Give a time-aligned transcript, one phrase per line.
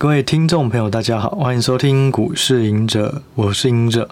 [0.00, 4.08] 各位听众朋友，大家好，欢迎收听股市赢者，我是赢者。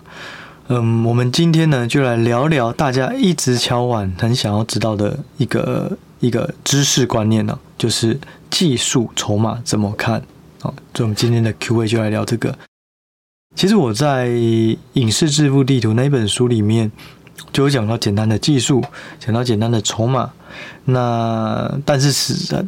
[0.66, 8.18] 嗯，我们今天呢，就来聊聊大家一直敲碗、很想要知道的一个一个知识观念呢，就是
[8.50, 10.20] 技术筹码怎么看？
[10.60, 12.58] 好，所以我们今天的 Q&A 就来聊这个。
[13.54, 14.26] 其实我在
[14.94, 16.90] 《影视致富地图》那本书里面
[17.52, 18.82] 就有讲到简单的技术，
[19.20, 20.32] 讲到简单的筹码。
[20.86, 22.66] 那但是是。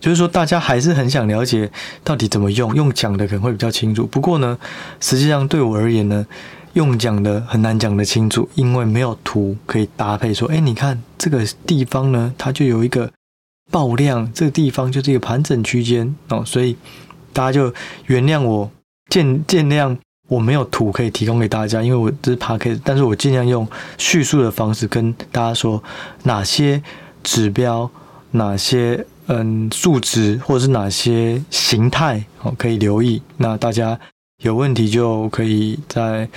[0.00, 1.70] 就是说，大家还是很想了解
[2.04, 4.06] 到底怎么用，用讲的可能会比较清楚。
[4.06, 4.58] 不过呢，
[5.00, 6.26] 实际上对我而言呢，
[6.74, 10.32] 用讲的很难讲得清楚，因为没有图可以搭配。
[10.32, 13.10] 说，哎，你看这个地方呢，它就有一个
[13.70, 16.42] 爆量，这个地方就是一个盘整区间哦。
[16.44, 16.76] 所以
[17.32, 17.72] 大家就
[18.06, 18.70] 原谅我，
[19.08, 19.96] 见见谅
[20.28, 23.66] 我没有图可以提供给大家，因为我这是 Podcast，但是我尽量用
[23.98, 25.82] 叙述的方式跟大家说
[26.24, 26.82] 哪些
[27.22, 27.90] 指标，
[28.32, 29.06] 哪些。
[29.28, 33.20] 嗯，数值或者是哪些形态哦，可以留意。
[33.36, 33.98] 那大家
[34.42, 36.28] 有问题就可以在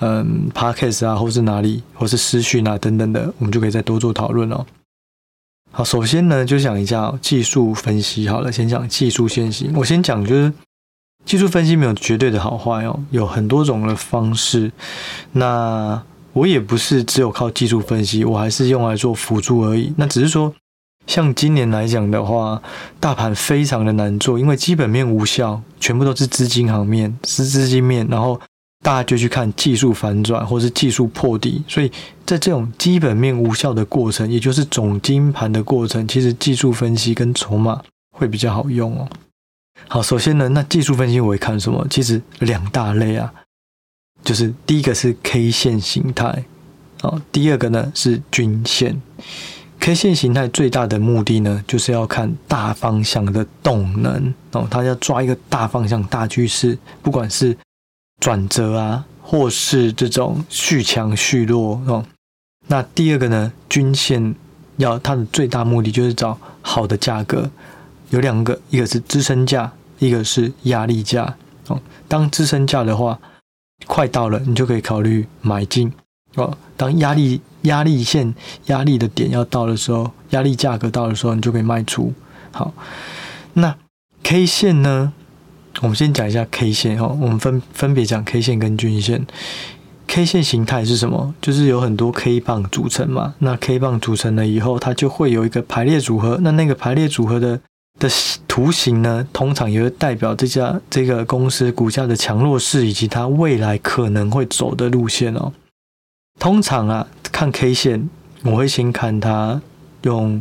[0.00, 4.64] 嗯 Podcast 啊，或是哪里，或是私讯啊等等的，我们就可以再多做讨论哦。
[5.70, 8.26] 好，首先呢，就讲一下技术分析。
[8.26, 9.70] 好了，先讲技术先行。
[9.76, 10.50] 我先讲，就是
[11.26, 14.72] 技术分析没有绝对的好坏哦，有很多种的方式。
[15.32, 19.92] 那我也不是只有靠技术分析，我还是用来做辅助而已。
[19.98, 20.54] 那只是说。
[21.06, 22.62] 像今年来讲的话，
[23.00, 28.40] 大盘非常的难做，因为基本面无效，全部都是资金行面，是资金面，然后
[28.82, 31.90] 大家就去看技术反转或是技术破底，所以
[32.24, 37.82] 在这种基本面无效的过程，也就是总经盘的过程，其实技术分析跟筹码
[38.16, 39.08] 会比较好用哦。
[39.88, 41.84] 好，首先呢，那技术分析我会看什么？
[41.90, 43.32] 其实两大类啊，
[44.24, 46.44] 就是第一个是 K 线形态，
[47.02, 49.00] 哦，第二个呢是均线。
[49.82, 57.58] K 线形态最大的目的呢，就是要看大方向的动能哦，它要抓一个大方向、大趋势，不管是
[58.20, 62.06] 转折啊，或是这种续强续弱哦。
[62.68, 64.36] 那第二个呢，均线
[64.76, 67.50] 要它的最大目的就是找好的价格，
[68.10, 71.34] 有两个，一个是支撑价，一个是压力价
[71.66, 71.82] 哦。
[72.06, 73.18] 当支撑价的话
[73.88, 75.92] 快到了，你就可以考虑买进
[76.36, 76.56] 哦。
[76.76, 78.34] 当压力压力线
[78.66, 82.12] 压力的点要到的时候，压力价格到的时候，你就可以卖出。
[82.50, 82.72] 好，
[83.54, 83.76] 那
[84.22, 85.12] K 线呢？
[85.80, 87.06] 我们先讲一下 K 线哈。
[87.06, 89.26] 我们分分别讲 K 线跟均线。
[90.06, 91.34] K 线形态是什么？
[91.40, 93.34] 就是有很多 K 棒组成嘛。
[93.38, 96.38] 那 K 棒组成了以后，它就会有一个排列组合。
[96.42, 97.58] 那那个排列组合的
[97.98, 98.08] 的
[98.46, 105.52] 图形呢，通常也会代表这家这个公司股价的强弱势以及它未来可能会走的路线哦。
[106.38, 107.06] 通常啊，
[107.42, 108.08] 看 K 线，
[108.44, 109.60] 我会先看它
[110.02, 110.40] 用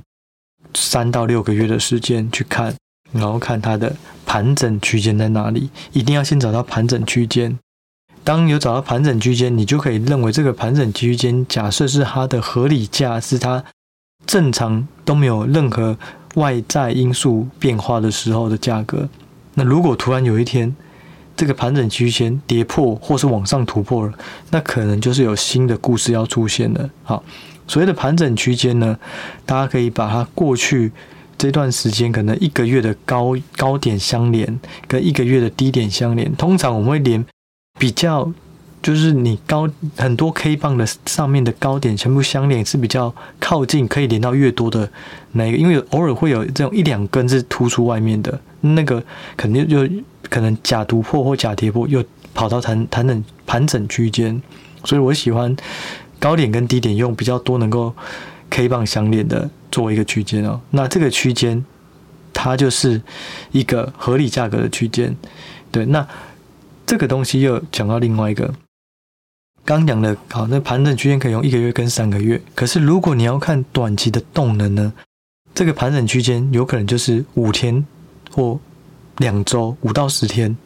[0.75, 2.75] 三到六个月的时间去看，
[3.12, 5.72] 然后看它的盘整区间在哪里。
[5.94, 7.57] 一定要先找到盘整区间。
[8.23, 13.63] 当有找到盘整区间，你就可以认为这个盘整区间，假设是它的合理价，是它
[14.28, 15.97] 正常都没有任何
[16.35, 19.09] 外在因素变化的时候的价格。
[19.56, 20.75] 那如果突然有一天，
[21.36, 24.14] 这个盘整区间跌破，或是往上突破了，
[24.52, 26.90] 那可能就是有新的故事要出现了。
[27.03, 27.24] 好，
[27.68, 28.96] 所谓的盘整区间呢，
[29.46, 30.91] 大家可以把它过去
[31.40, 36.31] 这段时间可能一个月的高高点相连，跟一个月的低点相连。
[36.36, 37.25] 通常我们会连
[37.80, 38.31] 比较，
[38.84, 44.88] 就是你高很多 K 棒的上面的高点全部相连，是比较靠近，可以连到越多的
[45.31, 49.03] 那个，因为偶尔会有这种一两根是突出外面的，那个
[49.36, 49.90] 肯定就。
[50.31, 52.02] 可能假突破或假跌破，又
[52.34, 54.42] 跑到盘盘整盘整区间，
[54.86, 55.53] 所以我喜欢
[56.19, 57.94] 高点跟低点用比较多能够
[58.50, 60.62] K 棒相连的作为一个区间哦。
[60.70, 61.66] 那这个区间
[62.31, 63.02] 它就是
[63.52, 65.18] 一个合理价格的区间。
[65.70, 66.08] 对，那
[66.86, 68.53] 这个东西又讲到另外一个，
[69.66, 72.41] 刚讲的好，那盘整区间可以用一个月跟三个月。
[72.56, 74.94] 可是如果你要看短期的动能呢，
[75.53, 77.86] 这个盘整区间有可能就是五天
[78.31, 78.58] 或。
[79.22, 80.58] 两周五到十天，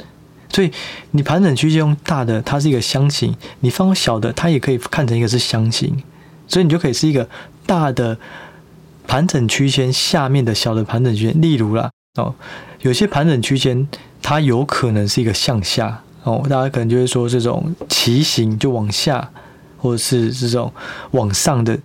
[0.50, 0.72] 所以
[1.12, 6.02] 你盘整区间用大的，它是一个箱型；你放小的，它也可以看成一个是箱型。
[6.48, 7.28] 所以你就可以是一个
[7.66, 8.18] 大的
[9.08, 11.42] 盘整区间下面的小的盘整区间。
[11.42, 12.34] 例如啦，哦，
[12.82, 13.88] 有些盘整区间
[14.22, 19.30] 它有可能是一个向下哦，大家可能就会说这种旗形就往下，
[19.78, 20.72] 或者是这种
[21.12, 21.78] 往上的，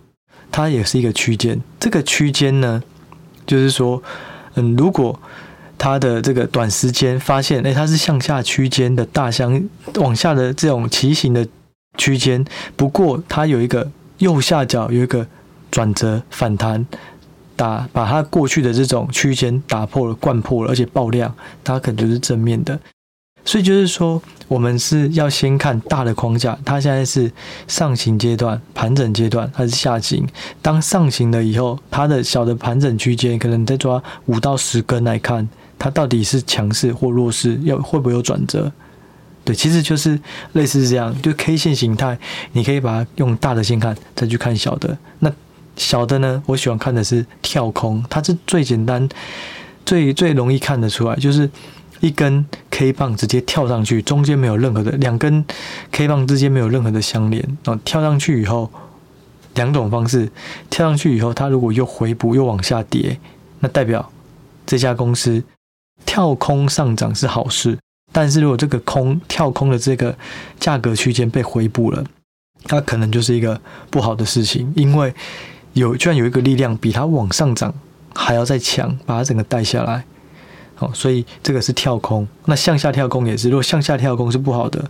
[0.52, 1.58] 它也是一个区间。
[1.78, 2.82] 这个区间呢，
[3.46, 4.02] 就是说，
[4.55, 5.19] 嗯，如果
[5.82, 9.62] 它的这个短时间发现，哎，它是向下区间的大箱
[9.94, 11.48] 往下的这种旗形的
[11.96, 12.44] 区间，
[12.76, 15.26] 不过它有一个右下角有一个
[15.70, 16.86] 转折反弹，
[17.56, 21.34] 打把它过去的这种区间打破了、灌破了，而且爆量，
[21.64, 22.78] 它可能就是正面的。
[23.42, 27.32] 所以就是说，我们是要先看大的框架，它现在是
[27.66, 30.28] 上行阶段、盘整阶段还是下行？
[30.60, 35.48] 当上行了以后，它的小的盘整区间，可能再抓五到十根来看，
[35.80, 38.70] 它到底是强势或弱势，要会不会有转折？
[39.44, 40.16] 对，其实就是
[40.52, 42.16] 类似这样，就 K 线形态，
[42.52, 44.96] 你可以把它用大的先看，再去看小的。
[45.18, 45.32] 那
[45.74, 49.08] 小的呢，我喜欢看的是跳空，它是最简单、
[49.84, 51.50] 最最容易看得出来，就是。
[52.00, 55.44] 一根 K 棒直接跳上去，中间没有任何的两根
[55.92, 58.70] K 棒之间没有任何的相连，然后跳上去以后，
[59.52, 60.32] 两种方式，
[60.70, 63.20] 跳上去以后，它如果又回补又往下跌，
[63.58, 64.10] 那代表
[64.64, 65.44] 这家公司
[66.05, 67.79] 跳空上涨是好事。
[68.12, 70.17] 但是如果这个空跳空的这个
[70.58, 72.05] 价格区间被回补了，
[72.64, 75.14] 它可能就是一个不好的事情，因为
[75.75, 77.73] 有居然有一个力量比它往上涨
[78.14, 80.05] 还要再强，把它整个带下来。
[80.81, 83.50] 哦，所以这个是跳空，那向下跳空也是。
[83.50, 84.82] 如果向下跳空是不好的，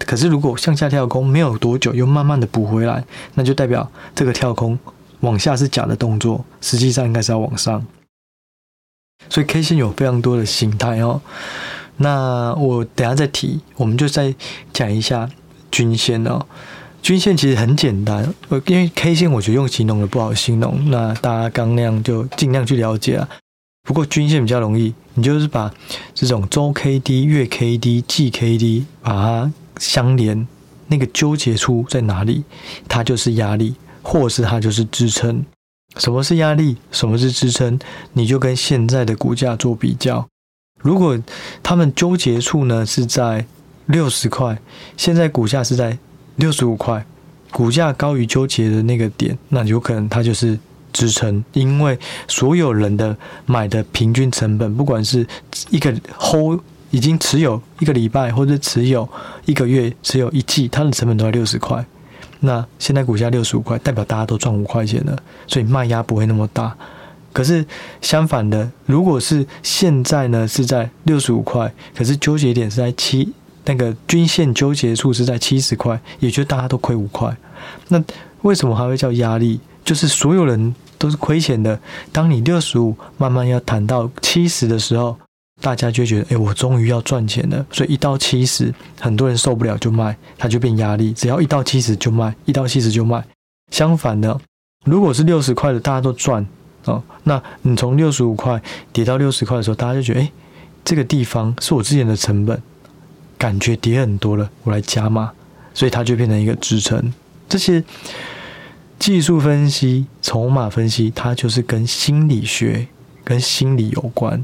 [0.00, 3.04] 可是如果向下跳空没有多久又慢慢的补回来，
[3.34, 4.78] 那就代表这个跳空
[5.20, 7.86] 往下是假的动作，实际上应该是要往上。
[9.28, 11.20] 所以 K 线有非常多的形态哦。
[11.98, 14.34] 那我等下再提，我们就再
[14.72, 15.28] 讲一下
[15.70, 16.46] 均线哦。
[17.02, 23.28] 均线其实很简单，呃因为 K 线我觉得用形容的不好形容，那大家刚那样就尽量去了解啊。
[23.84, 25.72] 不过均线比较容易，你就是把
[26.12, 30.46] 这种周 K D、月 K D、季 K D 把它相连，
[30.88, 32.42] 那个纠结处在哪里，
[32.88, 35.44] 它就是压力，或是它就是支撑。
[35.96, 36.76] 什么是压力？
[36.90, 37.78] 什么是支撑？
[38.12, 40.26] 你就跟现在的股价做比较。
[40.80, 41.18] 如果
[41.62, 43.46] 他们纠结处呢是在
[43.86, 44.58] 六十块，
[44.96, 45.98] 现在股价是在
[46.36, 47.04] 六十五块，
[47.50, 50.58] 股价高于纠结的那个点，那有可能它就是。
[50.92, 53.14] 支撑，因为所有人的
[53.44, 55.26] 买的平均成本，不管是
[55.68, 56.58] 一个 hold
[56.90, 59.06] 已经持有一个礼拜，或者持有
[59.44, 61.84] 一个月、持有一季，它的成本都在六十块。
[62.40, 65.16] 那现在股价六十五块，代表大家都赚五块钱了，
[65.46, 66.76] 所以卖压不会那么大。
[67.32, 67.64] 可是
[68.00, 73.32] 相反的，如果是现在呢是在六十五块，可是纠结点是在七，
[73.64, 77.36] 那个均线纠结处是在七十块，也就大家都亏五块。
[77.88, 78.02] 那
[78.42, 79.60] 为什么还会叫压力？
[79.84, 80.74] 就是所有人。
[80.98, 81.78] 都是亏钱的。
[82.10, 85.14] 当你六十五慢慢要谈到七十的时候，
[85.60, 87.64] 大家就觉得，哎，我终于要赚钱了。
[87.70, 91.12] 所以一到七十，很多人受不了就卖，它就变压力。
[91.12, 93.24] 只要一到七十就卖，一到七十就卖。
[93.70, 94.38] 相反的，
[94.84, 96.46] 如果是六十块的，大家都赚
[96.84, 97.02] 哦。
[97.24, 98.60] 那你从六十五块
[98.92, 100.30] 跌到六十块的时候，大家就觉得，哎，
[100.84, 102.62] 这个地方是我之前的成本，
[103.36, 105.32] 感觉跌很多了，我来加码，
[105.74, 107.12] 所以它就变成一个支撑。
[107.48, 107.82] 这些。
[108.98, 112.88] 技术分析、筹码分析，它就是跟心理学、
[113.22, 114.42] 跟心理有关。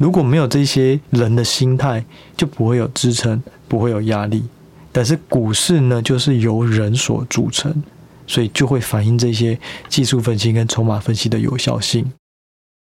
[0.00, 2.02] 如果没有这些人的心态，
[2.34, 4.42] 就不会有支撑，不会有压力。
[4.90, 7.82] 但是股市呢，就是由人所组成，
[8.26, 9.60] 所以就会反映这些
[9.90, 12.10] 技术分析跟筹码分析的有效性。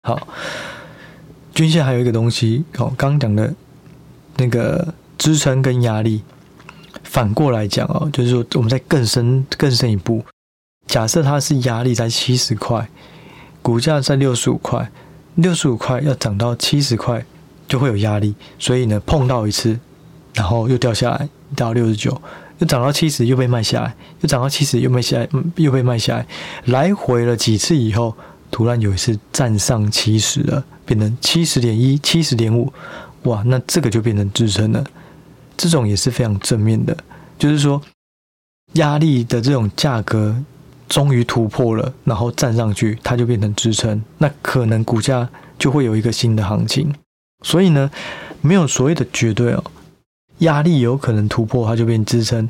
[0.05, 0.29] 好，
[1.53, 3.53] 均线还有一个东西，哦，刚讲的
[4.37, 6.23] 那个支撑跟压力，
[7.03, 10.25] 反过来讲哦，就是说我们再更深、更深一步。
[10.87, 12.89] 假设它是压力在七十块，
[13.61, 14.89] 股价在六十五块，
[15.37, 17.25] 六十五块要涨到七十块
[17.67, 19.79] 就会有压力，所以呢，碰到一次，
[20.35, 22.21] 然后又掉下来到六十九，
[22.59, 26.27] 又涨到七十又被卖下来，又涨到七十又卖下来，又被卖下来，
[26.67, 28.15] 来回了几次以后，
[28.51, 32.71] 突然有一次站上七十了，变成七十点一、七十点五，
[33.23, 34.85] 哇，那这个就变成支撑了，
[35.57, 36.95] 这种也是非常正面的，
[37.39, 37.81] 就是说
[38.75, 40.37] 压力的这种价格。
[40.93, 45.27] 终于突破了，然后站上去，它就变成支撑，那可能股价
[45.59, 46.95] 就会有一个新的行情。
[47.43, 47.91] 所以呢，
[48.43, 49.65] 没有所谓的绝对哦，
[50.41, 52.47] 压力有可能突破，它就变支撑。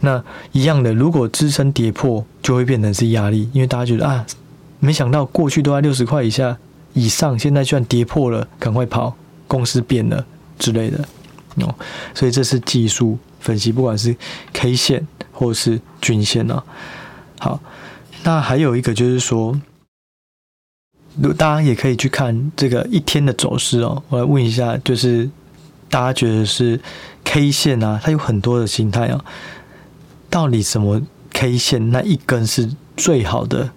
[0.00, 0.22] 那
[0.52, 4.26] 一样的，如果支撑跌破，就会变成是压力，因为大家觉得啊，
[4.78, 6.58] 没想到过去都在六十块以下
[6.92, 9.16] 以上，现在居然跌破了，赶快跑，
[9.48, 10.22] 公司变了
[10.58, 11.02] 之类的
[11.62, 11.74] 哦。
[12.12, 14.14] 所以这是技术分析，不管是
[14.52, 16.62] K 线或是均线啊。
[17.38, 17.58] 好。
[18.26, 19.60] 那还有一个就是说，
[21.22, 24.02] 如大家也可以去看这个一天的走势哦。
[24.08, 25.30] 我来问一下，就是
[25.88, 26.80] 大家觉得是
[27.22, 29.24] K 线啊，它有很多的形态啊，
[30.28, 31.00] 到底什么
[31.32, 33.70] K 线那一根是最好的？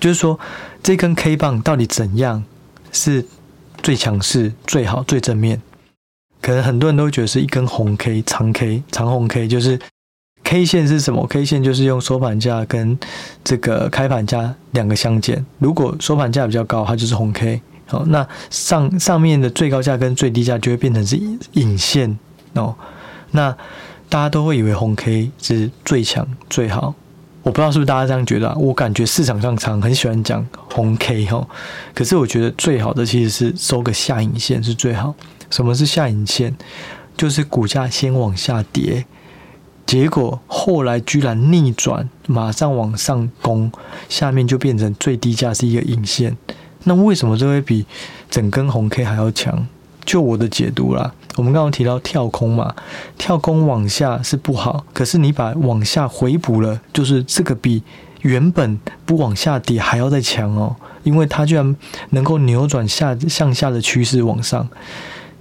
[0.00, 0.40] 就是说，
[0.82, 2.42] 这根 K 棒到底怎样
[2.90, 3.26] 是
[3.82, 5.60] 最强势、最好、最正面？
[6.40, 9.78] 可能很多人都觉得是一根红 K、长 K、长红 K，就是
[10.44, 12.98] K 线是什么？K 线就是用收盘价跟
[13.42, 17.60] 这个开盘价两个相减，如果收盘价比较高，它就是红 K。
[17.86, 21.18] 好，那上上面的最高价跟最低价就会变成是
[21.52, 22.18] 影线
[22.54, 22.74] 哦。
[23.30, 23.50] 那
[24.08, 26.94] 大家都会以为红 K 是最强最好，
[27.42, 28.54] 我不知道是不是大家这样觉得啊？
[28.58, 31.46] 我感觉市场上常很喜欢讲红 K 哈，
[31.94, 35.14] 可是我觉得最好的其实是收个下影线是最好。
[35.50, 36.54] 什么是下影线？
[37.14, 39.04] 就是股价先往下跌，
[39.92, 43.70] 结果后来居然逆转，马上往上攻，
[44.08, 46.34] 下面就变成最低价是一个影线。
[46.84, 47.84] 那为什么这会比
[48.30, 49.66] 整根红 K 还要强？
[50.06, 52.74] 就我的解读啦，我们刚刚提到跳空嘛，
[53.18, 57.82] 跳空往下是不好，可是你把往下回补了，就是这个比
[58.22, 61.76] 原本不往下跌还要再强哦，因为它居然
[62.12, 64.66] 能够扭转下向下的趋势往上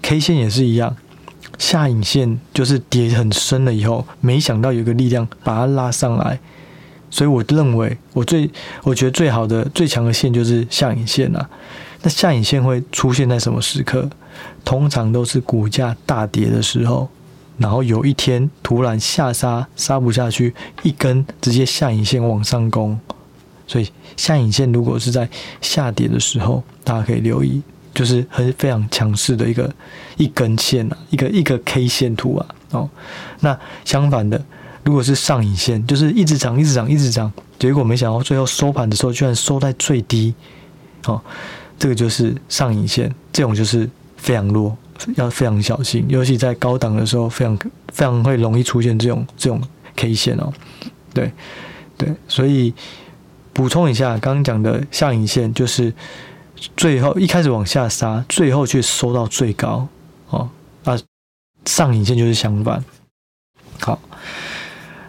[0.01, 0.98] ，K 线也是一样，
[1.62, 6.39] 下影线就是跌很深了以后，没想到有个力量把它拉上来。
[7.12, 8.50] 所以我认为，我最
[8.82, 11.48] 我觉得最好的最强的线就是下影线啊。
[12.01, 14.10] 那下影线会出现在什么时刻？
[14.65, 17.08] 通常都是股价大跌的时候，
[17.60, 23.00] 然后有一天突然下杀杀不下去，一根直接下影线往上攻。
[23.68, 23.88] 所以
[24.18, 25.30] 下影线如果是在
[25.62, 27.62] 下跌的时候，大家可以留意，
[28.01, 29.72] 就是很非常强势的一个
[30.17, 32.46] 一根线啊，一个一个 K 线图啊。
[32.72, 32.89] 哦，
[33.41, 33.55] 那
[33.86, 34.43] 相反的。
[34.84, 40.34] 如果是上影线，就是一直涨，一直涨，一直涨，结果没想到最后收盘的时候居然收在最低，
[41.05, 41.22] 哦，
[41.77, 44.75] 这个就是上影线，这种就是非常弱，
[45.17, 47.55] 要非常小心，尤其在高档的时候，非常
[47.93, 49.62] 非常会容易出现这种这种
[49.96, 50.51] K 线哦，
[51.13, 51.31] 对
[51.96, 52.74] 对，所以
[53.53, 55.93] 补充一下，刚刚讲的下影线就是
[56.77, 59.88] 最后一开始往下杀，最后却收到最高，
[60.30, 60.50] 哦，
[60.84, 61.00] 那
[61.65, 62.84] 上影线就是相反，
[63.80, 64.00] 好。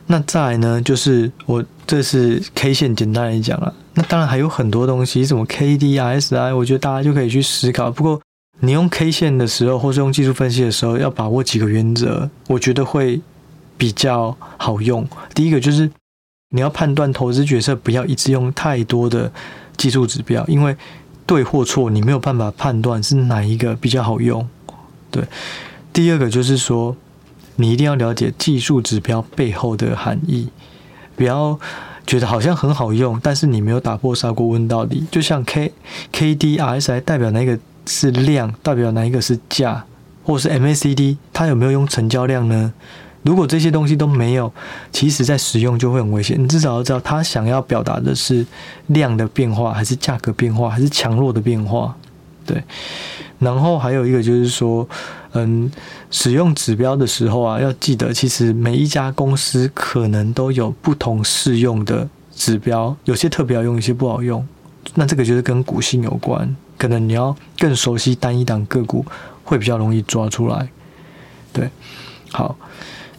[0.07, 3.73] 那再来呢，就是我这是 K 线，简单来讲了。
[3.95, 7.91] 那当然还有很多东西，什么 KD、RSI，我觉得大家就可以去思考。
[7.91, 8.21] 不过
[8.61, 13.21] 你用 K 线的时候，或是用技术分析的时候，要把握几个原则，我觉得会
[13.79, 15.09] 比较好用。
[15.35, 15.91] 第一个就是
[16.51, 19.33] 你要判断投资决策，不要一直用太多的
[19.79, 20.77] 技术指标，因为
[21.33, 24.47] 对或错，你没有办法判断是哪一个比较好用。
[25.11, 25.25] 对，
[25.93, 26.97] 第二个就是说。
[27.57, 30.49] 你一定要了解技术指标背后的含义，
[31.15, 31.61] 不要
[32.07, 35.05] 觉得好像很好用，但是你没有打破砂锅问到底。
[35.11, 35.71] 就像 K
[36.11, 39.85] K D R S I 代表哪一个是量，代表哪一个是价，
[40.25, 42.73] 或是 M A C D 它有没有用成交量呢？
[43.23, 44.53] 如果这些东西都没有，
[44.91, 46.43] 其实在使用就会很危险。
[46.43, 48.45] 你至少要知道它想要表达的是
[48.89, 51.97] 量的变化，还是价格变化，还是强弱的变化。
[52.45, 52.61] 对，
[53.39, 54.89] 然后还有一个就是说，
[55.35, 55.71] 嗯，
[56.11, 64.45] 使用指标的时候啊，要记得，其实每一家公司可能都有不同适用的指标，有些特别好用，有些不好用。
[64.95, 69.07] 那这个就是跟股性有关，可能你要更熟悉单一档个股，
[69.45, 70.69] 会比较容易抓出来。
[71.53, 71.71] 对，
[72.33, 72.57] 好，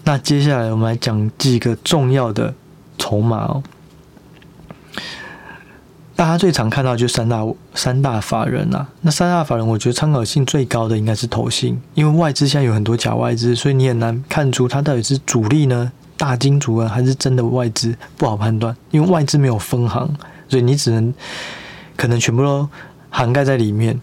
[0.04, 2.54] 那接下来我们来讲几个重要的
[2.98, 3.64] 筹码哦。
[6.16, 7.44] 大家最常看到就三大
[7.74, 20.08] 三大法人呐、那三大法人我觉得参考性最高的应该是投信，因为外资现在有很多假外资，所以你很难看出它到底是主力呢、大金主啊，还是真的外资，不好判断，因为外资没有分行，
[20.48, 21.14] 所以你只能
[21.98, 22.70] 可能全部都
[23.10, 24.00] 涵盖在里面。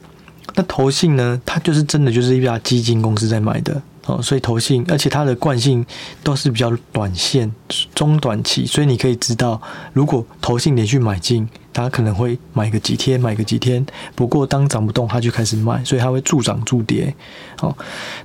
[0.56, 3.80] 那投信呢，它就是真的就是一家基金公司在买的。
[4.22, 5.84] 所以投信，而且它的惯性
[6.22, 7.52] 都是比较短线、
[7.94, 9.60] 中短期，所以你可以知道，
[9.92, 13.84] 如果投信连续买进，它可能会买个几天，买个几天。
[14.14, 17.14] 不过当涨不动，它就开始卖，所以它会助涨助跌。
[17.58, 17.76] 好，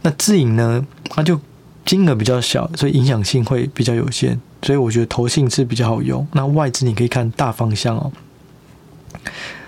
[0.01, 1.37] 那自营呢，它就
[1.85, 4.39] 金额比较小，所以影响性会比较有限。
[4.61, 6.25] 所以我觉得投信是比较好用。
[6.31, 8.11] 那外资你可以看大方向哦，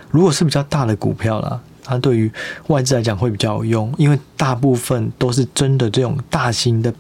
[0.10, 1.62] 如果是比较大的股票啦。
[1.88, 2.32] 它对于
[2.68, 6.94] 外资来讲会比较有用，因为大部分都是真的这种大型的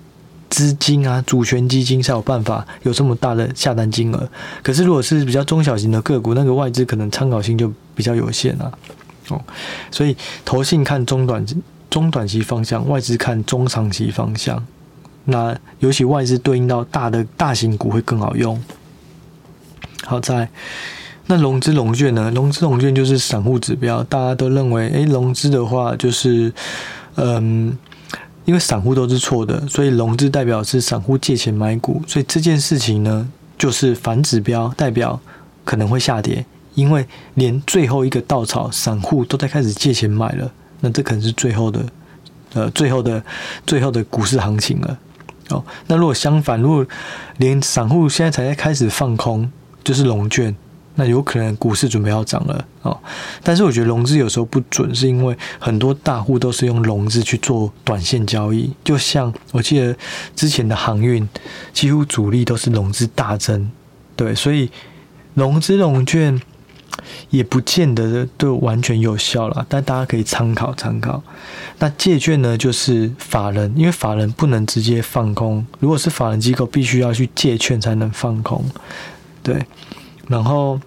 [0.49, 4.29] 资金啊，主权基金才有办法有这么大的下单金额。
[4.63, 8.71] 可是如果是比较中小型的个股，那个外资可能参考性就比较有限啊。
[9.29, 9.41] 哦，
[9.91, 10.15] 所以
[10.45, 11.45] 投信看中短
[11.89, 14.65] 中短期方向，外资看中长期方向。
[15.25, 18.63] 那尤其外资对应到大的大型股会更好用。
[20.05, 20.47] 好在。
[21.29, 22.31] 那融资融券呢？
[22.33, 26.53] 融资融券就是散户指标，大家都认为，诶，融资的话就是，
[27.15, 27.77] 嗯，
[28.45, 35.19] 因为散户都是错的，所以融资代表是散户借钱买股，所以这件事情呢，就是反指标，代表
[35.65, 41.85] 可能会下跌，因为连最后一个稻草，散户都在开始借钱买了，那这可能是最后的，
[42.53, 43.21] 呃，最后的
[43.65, 44.97] 最后的股市行情了。
[45.49, 45.61] 哦。
[45.87, 46.85] 那如果相反，如果
[47.35, 49.51] 连散户现在才在开始放空，
[49.83, 50.55] 就是融券。
[50.99, 52.99] 那有可能股市准备要涨了哦，
[53.43, 59.95] 但是我觉得融资有时候不准，是因为很多大户都是用融资去做短线交易，就像我记得
[60.35, 61.29] 之前的航运，
[61.71, 63.69] 几乎主力都是融资大增，
[64.15, 64.71] 对，所以
[65.35, 66.41] 融资融券
[67.29, 71.21] 也不见得都完全有效了，但大家可以参考参考。
[71.77, 78.65] 那借券呢，就是法人，因为法人不能直接放空，如果是法人机构，必须要去借券才能放空，
[79.43, 79.63] 对。
[80.27, 80.79] 然后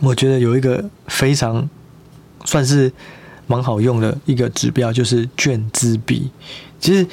[0.00, 1.68] 我觉得有一个非常
[2.44, 2.92] 算是
[3.46, 6.30] 蛮好用的一个指标，就是卷资比。
[6.80, 7.06] 其实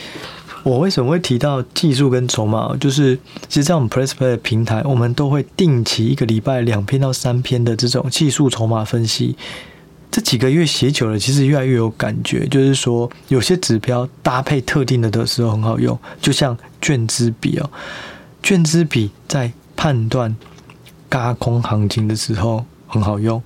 [0.63, 2.75] 我为什么会提到技术跟筹码？
[2.77, 9.35] 就是其实，在我们 PressPlay 的平台，我们都会定期一个礼拜两篇到三篇的这种技术筹码分析。
[10.09, 12.45] 这几个月写久了，其实越来越有感觉。
[12.47, 17.69] 就是说，有些指标搭配特定的的时候很好用，就像卷资比哦，
[18.41, 20.35] 卷资比在判断。
[21.13, 23.41] 轧空行情的时候很好用，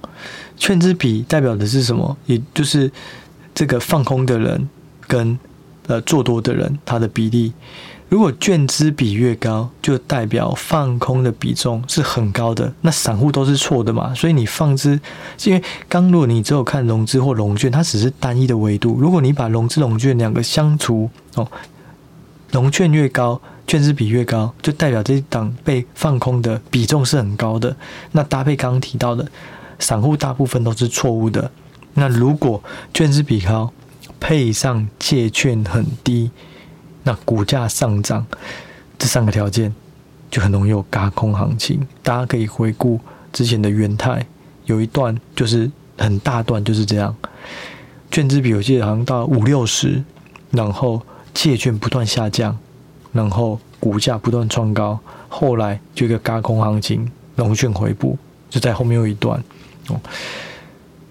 [0.55, 2.15] 券资比代表的是什么？
[2.25, 2.89] 也就是
[3.53, 4.69] 这个放空的人
[5.05, 5.37] 跟
[5.87, 7.51] 呃做多的人他的比例。
[8.09, 12.73] 如果券资比越高，就代表放空的比重是很高的。
[12.79, 14.15] 那散户都是错的嘛？
[14.15, 14.97] 所以你放资，
[15.43, 18.97] 因为刚如果你只有看融资或融券，它只是单一的维度。
[18.97, 21.45] 如果你把融资融券两个相除哦，
[22.51, 23.41] 融券越高。
[23.69, 27.75] 券资比越高，就代表这一档被放空的比重是很高的。
[28.13, 29.29] 那搭配刚刚提到的，
[29.77, 31.51] 散户大部分都是错误的。
[31.95, 32.63] 那如果
[32.93, 33.73] 券资比高，
[34.21, 36.31] 配上借券很低，
[37.03, 38.25] 那股价上涨，
[38.97, 39.75] 这三个条件
[40.31, 41.85] 就很容易有轧空行情。
[42.01, 42.97] 大家可以回顾
[43.33, 44.25] 之前的元泰，
[44.63, 47.13] 有一段就是很大段就是这样，
[48.09, 50.01] 券资比我记得好像到五六十，
[50.51, 51.01] 然后
[51.37, 52.57] 借券不断下降。
[53.13, 58.17] 然后股价不断创高，后来就一个轧空行情，融券回补，
[58.49, 59.41] 就在后面有一段
[59.87, 59.99] 哦。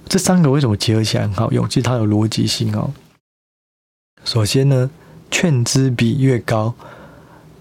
[0.06, 1.68] 这三个为什么结合起来很好用？
[1.68, 2.92] 其实它有逻辑性哦。
[4.24, 4.88] 首先呢，
[5.30, 6.74] 券资比越高，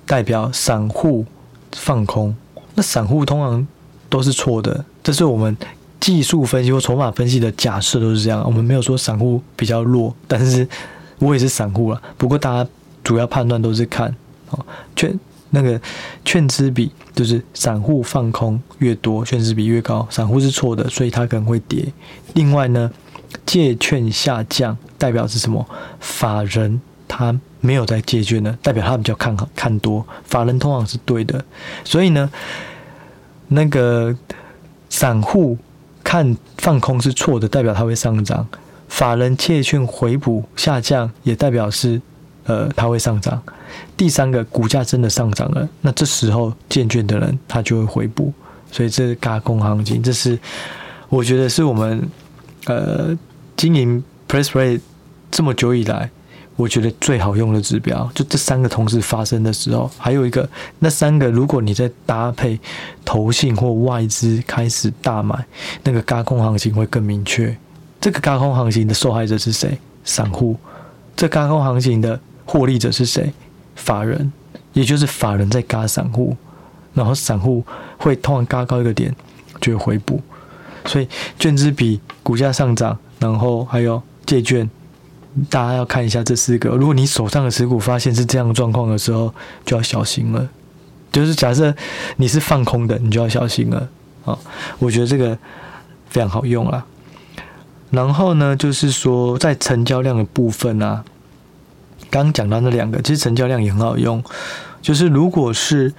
[0.05, 1.25] 代表散户
[1.71, 2.35] 放空，
[2.75, 3.65] 那散户通常
[4.09, 4.85] 都是错的。
[5.01, 5.57] 这是我们
[5.99, 8.43] 技术分析或筹码分析的假设都是这样。
[8.45, 10.67] 我们没有说散户比较弱，但是
[11.19, 12.01] 我也是散户了。
[12.17, 12.69] 不过大家
[13.03, 14.13] 主要判断都是看
[14.49, 14.65] 哦。
[14.95, 15.17] 券
[15.51, 15.79] 那个
[16.25, 21.85] 券资比就是散户放空越多，券资比越高，散户是错的，所以它可能会跌。
[22.33, 22.91] 另外呢，
[23.45, 25.65] 借券下降代表是什么？
[25.99, 30.05] 法人他没有在借券呢，代表他比较看好看多。
[30.25, 31.43] 法人通常是对的，
[31.85, 32.29] 所以呢，
[33.47, 34.13] 那个
[34.89, 35.57] 散户
[36.03, 38.45] 看放空是错的，代表它会上涨。
[38.87, 42.01] 法人借券回补下降，也代表是
[42.45, 43.41] 呃它会上涨。
[43.97, 48.31] 第三个股价真的上涨了，那这时候建券的人他就会回补，
[48.71, 50.37] 所以这是轧空行情，这是
[51.09, 52.07] 我觉得是我们
[52.67, 53.17] 呃
[53.57, 54.79] 经营 PressPlay
[55.29, 56.09] 这么久以来，
[56.55, 58.09] 我觉得最好用的指标。
[58.13, 60.47] 就这三个同时发生的时候，还有一个
[60.79, 62.57] 那三个，如果你在搭配
[63.03, 65.45] 投信或外资开始大买，
[65.83, 67.57] 那个轧空行情会更明确。
[68.05, 69.79] 这个高空行情的受害者是谁？
[70.03, 70.55] 散户。
[71.15, 73.33] 这高空行情的获利者是谁？
[73.75, 74.31] 法人，
[74.73, 76.37] 也就是法人在轧散户，
[76.93, 77.65] 然后散户
[77.97, 79.15] 会通常轧高一个点
[79.59, 80.21] 就会回补，
[80.85, 81.07] 所以
[81.39, 84.69] 券资比股价上涨，然后还有借券，
[85.49, 86.69] 大家要看一下这四个。
[86.77, 89.33] 如果你手上的持股发现是这样状况的时候，
[89.65, 90.47] 就要小心了。
[91.11, 91.73] 就是假设
[92.17, 93.89] 你是放空的，你就要小心了
[94.25, 94.37] 啊！
[94.77, 95.35] 我觉得这个
[96.07, 96.85] 非常好用啦。
[97.95, 101.03] 然后呢，就是说在成交量的部分啊。
[102.11, 104.23] 刚讲到那两个，其实成交量也很好用。
[104.81, 105.93] 就是如果是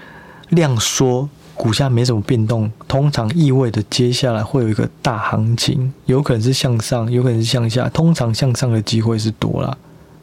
[0.51, 7.89] 量缩，股价没什么变动，通常意味着接下来会有一个大行情，有可能是向上，有可能是向下。
[7.89, 9.77] 通常向上的机会是多了。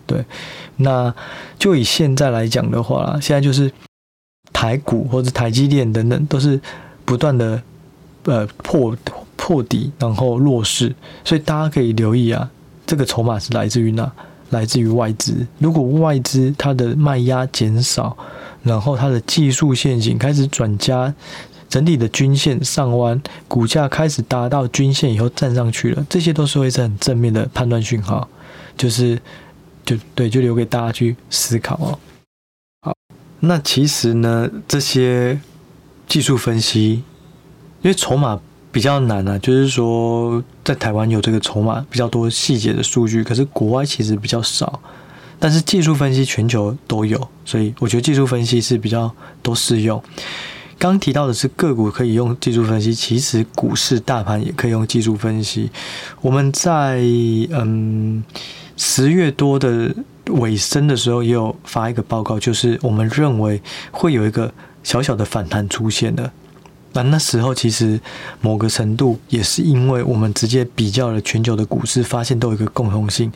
[0.08, 0.24] 对，
[0.78, 1.14] 那
[1.60, 3.72] 就以现在来讲的话，现在就是
[4.52, 6.60] 台股或者台积电等等都是
[7.06, 7.62] 不断的
[8.24, 8.96] 呃破
[9.46, 12.50] 破底，然后弱势，所以大家可以留意啊，
[12.86, 14.10] 这个筹码是来自于哪？
[14.52, 18.16] 来自于外资，如果外资它的卖压减少，
[18.62, 21.14] 然后它的技术陷阱开始转加，
[21.68, 28.26] 整体的均线上弯，股价开始达到均线以后站上去了，这些都是会是很正面的判断讯号，
[28.78, 29.20] 就是
[29.84, 32.00] 就对，就留给大家去思考哦。
[32.84, 32.96] 好，
[33.42, 35.38] 那其实呢，这些
[36.08, 37.04] 技术分析，
[37.82, 38.40] 因为筹码。
[38.74, 44.82] 比较难啊，就是说在台湾有这个筹码比较多细节的数据，可是国外其实比较少。
[45.40, 50.02] 但是技术分析全球都有，所以我觉得技术分析是比较都适用。
[50.80, 55.70] 刚提到的是个股可以用技术分析，其实股市大盘也可以用技术分析。
[56.22, 56.98] 我们在
[57.52, 58.24] 嗯
[58.76, 59.94] 十月多的
[60.32, 66.32] 尾声的时候，也有发一个报告，就是我们认为会有一个小小的反弹出现的。
[66.94, 68.00] 那那时候其实
[68.42, 73.32] 某个程度也是因为我们直接比较了全球的股市，发现都有一个共同性，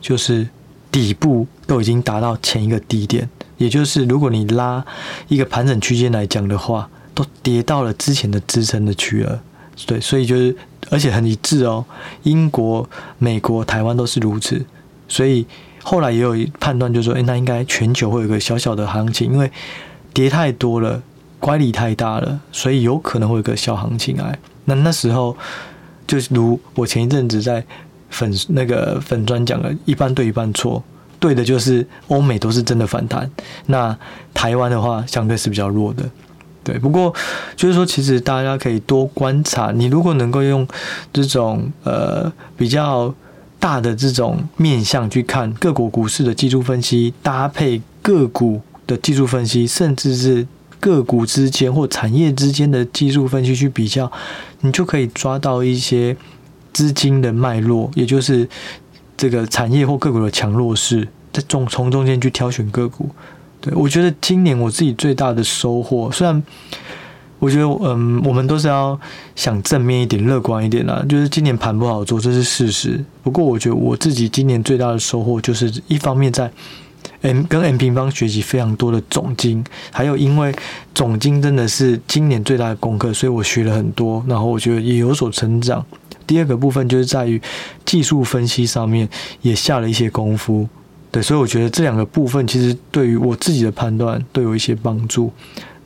[0.00, 0.48] 就是
[0.92, 3.28] 底部都已经达到前一个低点。
[3.58, 4.82] 也就是，如果你拉
[5.28, 9.42] 一个盘整区间来讲的话，都跌到了之前的支撑的区了。
[9.86, 10.56] 对，所以就是，
[10.90, 11.84] 而且很一致哦。
[12.22, 14.64] 英国、美国、台湾都是如此。
[15.08, 15.46] 所以
[15.82, 19.50] 后来也有判断，就是说，哎，那应该全球会有一个小小的行情，因为
[20.14, 21.02] 跌太多了，
[21.40, 24.38] 乖离太大了，所以有可能会有个小行情来。
[24.66, 25.36] 那那时候，
[26.06, 27.64] 就如我前一阵子在
[28.10, 30.80] 粉那个粉砖讲的，一半对，一半错。
[31.18, 33.30] 对的，就是欧美都是真的反弹，
[33.66, 33.94] 那
[34.32, 36.02] 台湾的话相对是比较弱的。
[36.64, 37.14] 对，不过
[37.56, 40.66] 就是说，其实大家可以多观察，你如果能够用
[41.12, 43.14] 这种呃比较
[43.58, 50.46] 大的这种面向去看各国股市的技术分析，搭配个股的技术分析，甚至是
[50.80, 54.10] 个股之间或产业之间的技术分析去比较，
[54.62, 56.16] 你就可以抓到一些
[56.72, 58.48] 资金的脉络，也就是。
[59.20, 63.06] 这个产业或个股的强弱势，在中从中间去挑选个股，
[63.60, 66.42] 对，我觉得今年我自己最大的收获，虽然
[67.38, 68.98] 我觉得嗯，我们都是要
[69.36, 73.04] 想正面一点、乐观一点啦，就是今年盘不好做，这是事实。
[73.22, 76.50] 不过我觉得我自己今年最大的收获，就是一方面在
[77.22, 80.54] M 跟 M 平方学习非常多的总经，还有因为
[80.94, 85.84] 总经真的是今年最大的功课，所以我学了很多，然后我觉得也有所成长。
[86.26, 87.40] 第二个部分就是在于
[87.84, 89.08] 技术分析上面
[89.42, 90.68] 也下了一些功夫，
[91.10, 95.32] 对，所以我觉得这两个部分其实对于我自己的判断都有一些帮助。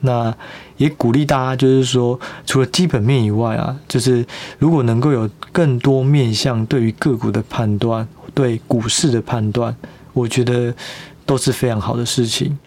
[0.01, 0.31] 那
[0.77, 4.23] 也鼓励大家，就是说除了基本面以外啊，就是
[4.59, 9.75] 如果能够有更多面向对于个股的判断，对股市的判断，
[10.13, 10.71] 我觉得
[11.25, 12.57] 都是非常好的事情。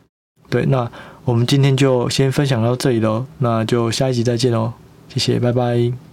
[0.51, 0.91] 对，那
[1.25, 4.73] 我们今天就先分享到这里喽，那就下一集再见喽，
[5.09, 6.08] 谢谢，拜拜。